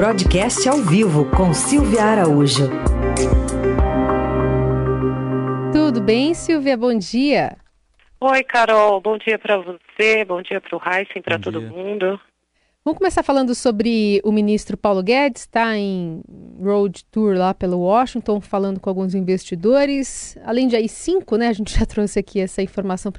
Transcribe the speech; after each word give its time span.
Broadcast 0.00 0.66
ao 0.66 0.78
vivo 0.78 1.30
com 1.30 1.52
Silvia 1.52 2.02
Araújo. 2.02 2.70
Tudo 5.74 6.00
bem, 6.00 6.32
Silvia? 6.32 6.74
Bom 6.74 6.96
dia. 6.96 7.58
Oi, 8.18 8.42
Carol. 8.44 8.98
Bom 9.02 9.18
dia 9.18 9.38
para 9.38 9.58
você, 9.58 10.24
bom 10.24 10.40
dia 10.40 10.58
para 10.58 10.74
o 10.74 10.80
Heisen, 10.82 11.20
para 11.20 11.38
todo 11.38 11.60
mundo. 11.60 12.18
Vamos 12.82 12.96
começar 12.96 13.22
falando 13.22 13.54
sobre 13.54 14.22
o 14.24 14.32
ministro 14.32 14.74
Paulo 14.74 15.02
Guedes, 15.02 15.42
está 15.42 15.76
em 15.76 16.22
road 16.58 17.04
tour 17.10 17.36
lá 17.36 17.52
pelo 17.52 17.80
Washington, 17.80 18.40
falando 18.40 18.80
com 18.80 18.88
alguns 18.88 19.14
investidores. 19.14 20.34
Além 20.46 20.66
de 20.66 20.76
AI-5, 20.76 21.36
né, 21.36 21.48
a 21.48 21.52
gente 21.52 21.78
já 21.78 21.84
trouxe 21.84 22.18
aqui 22.18 22.40
essa 22.40 22.62
informação 22.62 23.12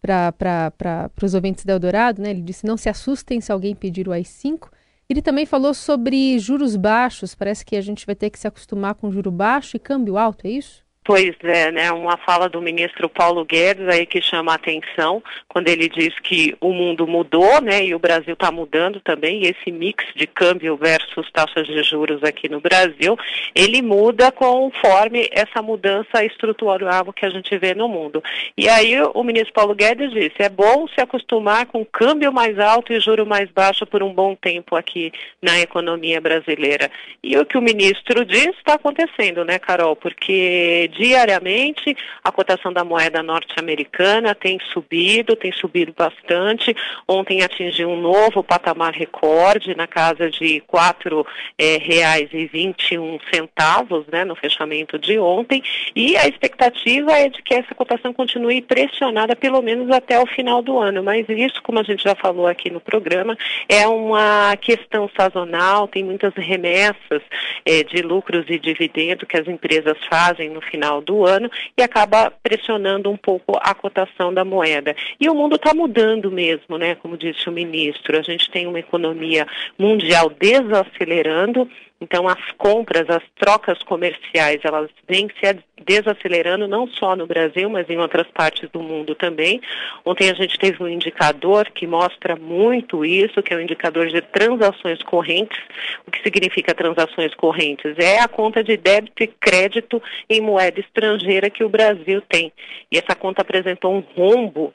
para 0.00 1.10
os 1.20 1.34
ouvintes 1.34 1.64
da 1.64 1.72
Eldorado, 1.72 2.22
né? 2.22 2.30
Ele 2.30 2.42
disse: 2.42 2.64
não 2.64 2.76
se 2.76 2.88
assustem 2.88 3.40
se 3.40 3.50
alguém 3.50 3.74
pedir 3.74 4.06
o 4.06 4.12
AI-5. 4.12 4.77
Ele 5.10 5.22
também 5.22 5.46
falou 5.46 5.72
sobre 5.72 6.38
juros 6.38 6.76
baixos. 6.76 7.34
Parece 7.34 7.64
que 7.64 7.76
a 7.76 7.80
gente 7.80 8.04
vai 8.04 8.14
ter 8.14 8.30
que 8.30 8.38
se 8.38 8.46
acostumar 8.46 8.94
com 8.94 9.10
juro 9.10 9.30
baixo 9.30 9.76
e 9.76 9.80
câmbio 9.80 10.18
alto, 10.18 10.46
é 10.46 10.50
isso? 10.50 10.87
Pois 11.08 11.34
é, 11.42 11.72
né? 11.72 11.90
Uma 11.90 12.18
fala 12.18 12.50
do 12.50 12.60
ministro 12.60 13.08
Paulo 13.08 13.42
Guedes 13.42 13.88
aí 13.88 14.04
que 14.04 14.20
chama 14.20 14.52
a 14.52 14.56
atenção 14.56 15.22
quando 15.48 15.68
ele 15.68 15.88
diz 15.88 16.12
que 16.20 16.54
o 16.60 16.70
mundo 16.70 17.06
mudou, 17.06 17.62
né? 17.62 17.82
E 17.82 17.94
o 17.94 17.98
Brasil 17.98 18.34
está 18.34 18.52
mudando 18.52 19.00
também. 19.00 19.42
E 19.42 19.46
esse 19.46 19.72
mix 19.72 20.04
de 20.14 20.26
câmbio 20.26 20.76
versus 20.76 21.30
taxas 21.32 21.66
de 21.66 21.82
juros 21.82 22.22
aqui 22.22 22.46
no 22.46 22.60
Brasil, 22.60 23.16
ele 23.54 23.80
muda 23.80 24.30
conforme 24.30 25.30
essa 25.32 25.62
mudança 25.62 26.22
estrutural 26.22 27.10
que 27.14 27.24
a 27.24 27.30
gente 27.30 27.56
vê 27.56 27.74
no 27.74 27.88
mundo. 27.88 28.22
E 28.54 28.68
aí 28.68 29.00
o 29.14 29.22
ministro 29.22 29.54
Paulo 29.54 29.74
Guedes 29.74 30.10
disse: 30.10 30.34
é 30.40 30.50
bom 30.50 30.86
se 30.88 31.00
acostumar 31.00 31.64
com 31.64 31.86
câmbio 31.86 32.30
mais 32.30 32.58
alto 32.58 32.92
e 32.92 33.00
juro 33.00 33.24
mais 33.24 33.50
baixo 33.50 33.86
por 33.86 34.02
um 34.02 34.12
bom 34.12 34.34
tempo 34.34 34.76
aqui 34.76 35.10
na 35.40 35.58
economia 35.58 36.20
brasileira. 36.20 36.90
E 37.24 37.34
o 37.38 37.46
que 37.46 37.56
o 37.56 37.62
ministro 37.62 38.26
diz 38.26 38.48
está 38.58 38.74
acontecendo, 38.74 39.42
né, 39.42 39.58
Carol? 39.58 39.96
Porque 39.96 40.90
diariamente. 40.98 41.96
A 42.24 42.32
cotação 42.32 42.72
da 42.72 42.84
moeda 42.84 43.22
norte-americana 43.22 44.34
tem 44.34 44.58
subido, 44.72 45.36
tem 45.36 45.52
subido 45.52 45.94
bastante. 45.96 46.74
Ontem 47.06 47.42
atingiu 47.42 47.88
um 47.88 48.00
novo 48.00 48.42
patamar 48.42 48.92
recorde 48.92 49.74
na 49.76 49.86
casa 49.86 50.28
de 50.28 50.54
R$ 50.54 50.62
4,21 50.68 51.26
é, 51.56 51.78
reais 51.78 52.28
21 52.32 53.18
centavos, 53.32 54.06
né, 54.08 54.24
no 54.24 54.34
fechamento 54.34 54.98
de 54.98 55.18
ontem, 55.18 55.62
e 55.94 56.16
a 56.16 56.26
expectativa 56.26 57.12
é 57.12 57.28
de 57.28 57.42
que 57.42 57.54
essa 57.54 57.74
cotação 57.74 58.12
continue 58.12 58.60
pressionada 58.62 59.36
pelo 59.36 59.62
menos 59.62 59.90
até 59.90 60.18
o 60.20 60.26
final 60.26 60.62
do 60.62 60.78
ano, 60.78 61.02
mas 61.02 61.28
isso, 61.28 61.62
como 61.62 61.78
a 61.78 61.82
gente 61.82 62.02
já 62.02 62.14
falou 62.14 62.46
aqui 62.46 62.70
no 62.70 62.80
programa, 62.80 63.36
é 63.68 63.86
uma 63.86 64.56
questão 64.56 65.10
sazonal, 65.16 65.86
tem 65.86 66.02
muitas 66.02 66.34
remessas 66.34 67.22
é, 67.64 67.82
de 67.82 68.02
lucros 68.02 68.46
e 68.48 68.58
dividendos 68.58 69.28
que 69.28 69.36
as 69.36 69.46
empresas 69.46 69.96
fazem 70.08 70.50
no 70.50 70.60
final 70.60 70.87
final 70.88 71.00
do 71.02 71.26
ano 71.26 71.50
e 71.76 71.82
acaba 71.82 72.30
pressionando 72.42 73.10
um 73.10 73.16
pouco 73.16 73.58
a 73.60 73.74
cotação 73.74 74.32
da 74.32 74.44
moeda. 74.44 74.96
E 75.20 75.28
o 75.28 75.34
mundo 75.34 75.56
está 75.56 75.74
mudando 75.74 76.30
mesmo, 76.30 76.78
né? 76.78 76.94
Como 76.94 77.16
disse 77.16 77.48
o 77.48 77.52
ministro, 77.52 78.18
a 78.18 78.22
gente 78.22 78.50
tem 78.50 78.66
uma 78.66 78.78
economia 78.78 79.46
mundial 79.78 80.30
desacelerando. 80.30 81.68
Então, 82.00 82.28
as 82.28 82.52
compras, 82.52 83.10
as 83.10 83.22
trocas 83.36 83.82
comerciais, 83.82 84.60
elas 84.62 84.88
vêm 85.08 85.28
se 85.40 85.58
desacelerando 85.84 86.68
não 86.68 86.86
só 86.86 87.16
no 87.16 87.26
Brasil, 87.26 87.68
mas 87.68 87.90
em 87.90 87.98
outras 87.98 88.26
partes 88.28 88.68
do 88.70 88.80
mundo 88.80 89.16
também. 89.16 89.60
Ontem 90.04 90.30
a 90.30 90.34
gente 90.34 90.56
teve 90.58 90.80
um 90.82 90.88
indicador 90.88 91.68
que 91.70 91.88
mostra 91.88 92.36
muito 92.36 93.04
isso, 93.04 93.42
que 93.42 93.52
é 93.52 93.56
o 93.56 93.58
um 93.58 93.62
indicador 93.62 94.06
de 94.06 94.20
transações 94.20 95.02
correntes. 95.02 95.58
O 96.06 96.10
que 96.10 96.22
significa 96.22 96.72
transações 96.72 97.34
correntes? 97.34 97.98
É 97.98 98.20
a 98.20 98.28
conta 98.28 98.62
de 98.62 98.76
débito 98.76 99.24
e 99.24 99.26
crédito 99.26 100.00
em 100.30 100.40
moeda 100.40 100.78
estrangeira 100.78 101.50
que 101.50 101.64
o 101.64 101.68
Brasil 101.68 102.22
tem. 102.28 102.52
E 102.92 102.98
essa 102.98 103.16
conta 103.16 103.42
apresentou 103.42 103.92
um 103.92 104.00
rombo 104.00 104.72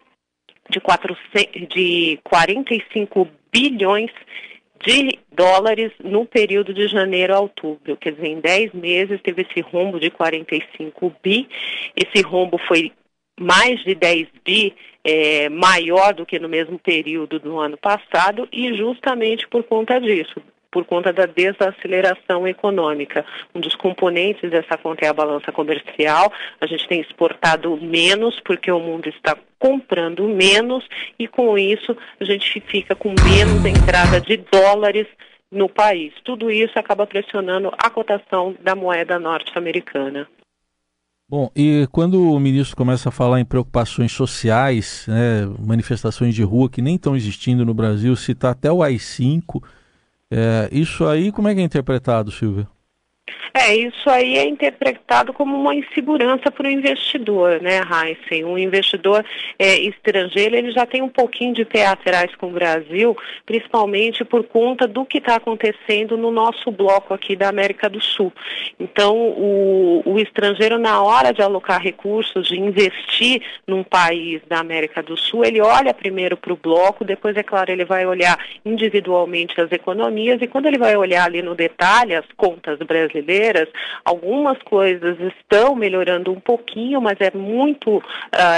de, 0.69 0.81
400, 0.81 1.67
de 1.69 2.19
45 2.23 3.28
bilhões 3.51 4.12
de 4.12 4.53
dólares 5.35 5.91
no 6.03 6.25
período 6.25 6.73
de 6.73 6.88
janeiro 6.88 7.35
a 7.35 7.39
outubro. 7.39 7.97
Quer 7.97 8.13
dizer, 8.13 8.27
em 8.27 8.39
10 8.39 8.73
meses 8.73 9.21
teve 9.21 9.41
esse 9.44 9.61
rombo 9.61 9.99
de 9.99 10.09
45 10.09 11.16
bi. 11.23 11.47
Esse 11.95 12.23
rombo 12.23 12.57
foi 12.67 12.91
mais 13.39 13.83
de 13.83 13.95
10 13.95 14.27
bi 14.45 14.75
é, 15.03 15.49
maior 15.49 16.13
do 16.13 16.25
que 16.25 16.39
no 16.39 16.47
mesmo 16.47 16.79
período 16.79 17.39
do 17.39 17.59
ano 17.59 17.77
passado 17.77 18.47
e 18.51 18.73
justamente 18.75 19.47
por 19.47 19.63
conta 19.63 19.99
disso, 19.99 20.41
por 20.73 20.84
conta 20.85 21.13
da 21.13 21.28
desaceleração 21.28 22.47
econômica. 22.47 23.23
Um 23.53 23.59
dos 23.59 23.75
componentes 23.75 24.50
dessa 24.50 24.75
conta 24.75 25.06
é 25.06 25.07
a 25.07 25.13
balança 25.13 25.51
comercial. 25.51 26.34
A 26.59 26.66
gente 26.66 26.88
tem 26.88 27.00
exportado 27.00 27.78
menos 27.78 28.39
porque 28.39 28.72
o 28.72 28.79
mundo 28.79 29.07
está 29.07 29.38
comprando 29.59 30.28
menos 30.28 30.83
e 31.19 31.28
com 31.28 31.56
isso 31.57 31.95
a 32.19 32.25
gente 32.25 32.59
fica 32.62 32.95
com 32.95 33.13
menos 33.23 33.63
entrada 33.63 34.19
de 34.19 34.38
dólares 34.51 35.06
no 35.51 35.69
país. 35.69 36.12
Tudo 36.25 36.50
isso 36.50 36.78
acaba 36.79 37.06
pressionando 37.06 37.72
a 37.78 37.89
cotação 37.91 38.56
da 38.59 38.73
moeda 38.73 39.19
norte-americana. 39.19 40.28
Bom, 41.29 41.51
e 41.56 41.88
quando 41.91 42.31
o 42.31 42.39
ministro 42.39 42.75
começa 42.75 43.09
a 43.09 43.12
falar 43.12 43.39
em 43.39 43.45
preocupações 43.45 44.12
sociais, 44.12 45.06
né, 45.07 45.45
manifestações 45.59 46.33
de 46.33 46.44
rua 46.44 46.69
que 46.69 46.81
nem 46.81 46.95
estão 46.95 47.16
existindo 47.16 47.63
no 47.63 47.73
Brasil, 47.73 48.16
citar 48.16 48.51
até 48.51 48.72
o 48.72 48.83
AI-5, 48.83 49.63
é, 50.35 50.69
isso 50.71 51.05
aí 51.05 51.31
como 51.31 51.47
é 51.47 51.53
que 51.53 51.61
é 51.61 51.63
interpretado, 51.63 52.31
Silvia? 52.31 52.67
É, 53.56 53.75
isso 53.75 54.09
aí 54.09 54.38
é 54.38 54.45
interpretado 54.45 55.31
como 55.31 55.56
uma 55.56 55.75
insegurança 55.75 56.51
para 56.51 56.67
o 56.67 56.72
investidor, 56.72 57.61
né, 57.61 57.81
Heisen? 57.81 58.44
Um 58.44 58.57
investidor 58.57 59.23
é, 59.59 59.78
estrangeiro, 59.78 60.56
ele 60.56 60.72
já 60.72 60.88
tem 60.88 61.03
um 61.03 61.07
pouquinho 61.07 61.53
de 61.53 61.63
pé 61.63 61.85
atrás 61.85 62.35
com 62.35 62.47
o 62.47 62.51
Brasil, 62.51 63.16
principalmente 63.45 64.25
por 64.25 64.44
conta 64.44 64.88
do 64.88 65.06
que 65.06 65.19
está 65.19 65.35
acontecendo 65.35 66.17
no 66.17 66.31
nosso 66.31 66.72
bloco 66.72 67.13
aqui 67.13 67.35
da 67.35 67.47
América 67.47 67.88
do 67.88 68.01
Sul. 68.01 68.33
Então, 68.79 69.16
o, 69.16 70.01
o 70.03 70.19
estrangeiro, 70.19 70.79
na 70.79 71.01
hora 71.03 71.31
de 71.31 71.41
alocar 71.41 71.79
recursos, 71.79 72.47
de 72.47 72.59
investir 72.59 73.41
num 73.67 73.83
país 73.83 74.41
da 74.50 74.59
América 74.59 75.03
do 75.03 75.16
Sul, 75.16 75.45
ele 75.45 75.62
olha 75.62 75.94
primeiro 75.94 76.35
para 76.35 76.51
o 76.51 76.57
bloco, 76.57 77.06
depois, 77.06 77.38
é 77.38 77.44
claro, 77.44 77.72
ele 77.72 77.85
vai 77.85 78.06
olhar 78.06 78.38
individualmente 78.66 79.62
as 79.62 79.72
economias, 79.72 80.41
e 80.41 80.47
quando 80.47 80.66
ele 80.66 80.79
vai 80.79 80.97
olhar 80.97 81.25
ali 81.25 81.44
no 81.44 81.53
detalhe 81.53 82.16
as 82.16 82.25
contas 82.35 82.79
brasileiras, 82.79 83.12
brasileiras, 83.13 83.69
algumas 84.03 84.57
coisas 84.63 85.19
estão 85.19 85.75
melhorando 85.75 86.31
um 86.31 86.40
pouquinho, 86.40 87.00
mas 87.00 87.19
é 87.19 87.31
muito, 87.35 87.97
uh, 87.97 88.01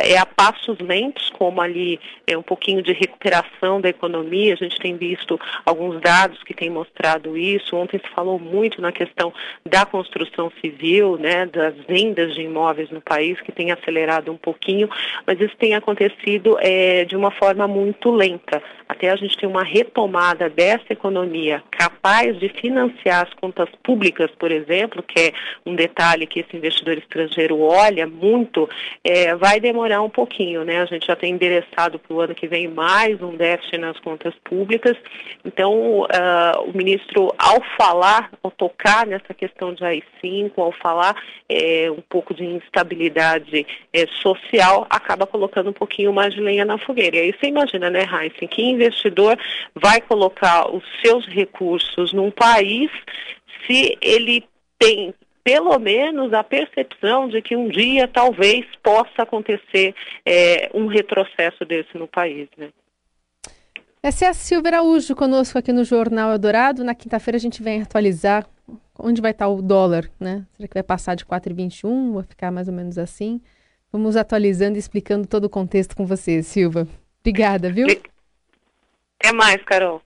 é 0.04 0.18
a 0.18 0.26
passos 0.26 0.78
lentos, 0.80 1.30
como 1.32 1.62
ali 1.62 2.00
é 2.26 2.38
um 2.38 2.42
pouquinho 2.42 2.82
de 2.82 2.94
recuperação 2.94 3.82
da 3.82 3.90
economia. 3.90 4.54
A 4.54 4.58
gente 4.58 4.78
tem 4.80 4.96
visto 4.96 5.40
alguns 5.66 6.00
dados 6.02 6.42
que 6.44 6.54
têm 6.54 6.70
mostrado 6.70 7.38
isso. 7.38 7.76
Ontem 7.76 8.00
se 8.00 8.10
falou 8.14 8.40
muito 8.40 8.82
na 8.82 8.92
questão 8.92 9.34
da 9.68 9.86
construção 9.86 10.52
civil, 10.62 11.18
né, 11.18 11.46
das 11.46 11.76
vendas 11.88 12.34
de 12.34 12.42
imóveis 12.42 12.90
no 12.90 13.02
país, 13.02 13.40
que 13.42 13.52
tem 13.52 13.72
acelerado 13.72 14.32
um 14.32 14.38
pouquinho, 14.38 14.90
mas 15.26 15.40
isso 15.40 15.56
tem 15.58 15.76
acontecido 15.76 16.58
é, 16.60 17.06
de 17.06 17.16
uma 17.16 17.32
forma 17.32 17.68
muito 17.68 18.12
lenta. 18.12 18.62
Até 18.88 19.10
a 19.10 19.16
gente 19.16 19.38
ter 19.38 19.48
uma 19.48 19.64
retomada 19.64 20.50
dessa 20.50 20.86
economia 20.92 21.64
capaz 21.72 22.38
de 22.40 22.50
financiar 22.50 23.26
as 23.26 23.34
contas 23.34 23.70
públicas, 23.84 24.30
por 24.38 24.45
exemplo, 24.52 24.86
exemplo, 24.86 25.04
que 25.04 25.20
é 25.20 25.34
um 25.66 25.76
detalhe 25.76 26.28
que 26.28 26.40
esse 26.42 26.56
investidor 26.56 26.98
estrangeiro 26.98 27.60
olha 27.62 28.06
muito, 28.06 28.70
é, 29.04 29.36
vai 29.36 29.60
demorar 29.60 30.02
um 30.02 30.10
pouquinho, 30.10 30.64
né? 30.64 30.82
A 30.82 30.86
gente 30.86 31.08
já 31.08 31.16
tem 31.16 31.34
endereçado 31.34 32.00
para 32.00 32.14
o 32.14 32.20
ano 32.20 32.36
que 32.36 32.48
vem 32.48 32.68
mais 32.68 33.22
um 33.22 33.36
déficit 33.36 33.78
nas 33.78 34.00
contas 34.00 34.34
públicas. 34.44 34.98
Então, 35.44 36.02
uh, 36.02 36.70
o 36.70 36.76
ministro, 36.76 37.34
ao 37.38 37.62
falar, 37.78 38.32
ao 38.44 38.52
tocar 38.52 39.06
nessa 39.06 39.34
questão 39.34 39.74
de 39.74 39.84
AI-5, 39.84 40.52
ao 40.58 40.72
falar 40.72 41.16
é, 41.50 41.90
um 41.92 42.02
pouco 42.10 42.34
de 42.34 42.44
instabilidade 42.44 43.66
é, 43.94 44.06
social, 44.22 44.86
acaba 44.90 45.26
colocando 45.26 45.70
um 45.70 45.74
pouquinho 45.74 46.14
mais 46.14 46.34
de 46.34 46.42
lenha 46.42 46.66
na 46.66 46.78
fogueira. 46.78 47.18
E 47.18 47.20
aí 47.20 47.34
você 47.34 47.48
imagina, 47.48 47.90
né, 47.90 48.02
Heisen, 48.02 48.48
que 48.48 48.62
investidor 48.62 49.38
vai 49.74 50.02
colocar 50.02 50.70
os 50.74 50.84
seus 51.04 51.26
recursos 51.28 52.14
num 52.14 52.32
país 52.32 52.92
se 53.66 53.98
ele 54.02 54.44
tem 54.80 55.14
pelo 55.44 55.78
menos 55.78 56.34
a 56.34 56.44
percepção 56.44 57.30
de 57.30 57.40
que 57.40 57.56
um 57.56 57.68
dia 57.68 58.08
talvez 58.08 58.66
possa 58.82 59.22
acontecer 59.22 59.94
é, 60.26 60.72
um 60.74 60.88
retrocesso 60.88 61.64
desse 61.64 61.96
no 61.98 62.08
país. 62.08 62.50
Né? 62.58 62.70
Essa 64.02 64.26
é 64.26 64.28
a 64.30 64.34
Silvia 64.34 64.72
Araújo 64.72 65.16
conosco 65.16 65.58
aqui 65.60 65.72
no 65.72 65.84
Jornal 65.84 66.32
Eldorado. 66.32 66.84
Na 66.84 66.96
quinta-feira 66.96 67.38
a 67.38 67.40
gente 67.40 67.62
vem 67.62 67.84
atualizar 67.84 68.48
onde 68.98 69.22
vai 69.22 69.32
estar 69.32 69.48
o 69.48 69.62
dólar, 69.62 70.10
né? 70.20 70.46
Será 70.54 70.68
que 70.68 70.74
vai 70.74 70.84
passar 70.84 71.16
de 71.16 71.26
4,21? 71.26 72.14
Vai 72.14 72.24
ficar 72.24 72.52
mais 72.52 72.68
ou 72.68 72.74
menos 72.74 72.98
assim? 72.98 73.40
Vamos 73.92 74.16
atualizando 74.16 74.78
e 74.78 74.80
explicando 74.80 75.28
todo 75.28 75.46
o 75.46 75.50
contexto 75.50 75.96
com 75.96 76.06
você, 76.06 76.42
Silva. 76.42 76.88
Obrigada, 77.20 77.72
viu? 77.72 77.88
Até 79.20 79.32
mais, 79.32 79.62
Carol. 79.64 80.02